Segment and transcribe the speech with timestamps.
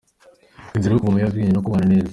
[0.75, 2.09] Inzira yo kuva mu biyobwabwenge no kubana neza.